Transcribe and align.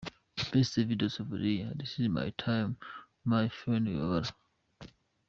Best 0.51 0.77
Video 0.77 1.09
of 1.19 1.29
the 1.29 1.37
year: 1.37 1.71
This 1.75 1.99
is 1.99 2.09
my 2.09 2.31
time 2.31 2.75
by 3.23 3.49
Phanny 3.49 3.91
Wibabara. 3.93 4.33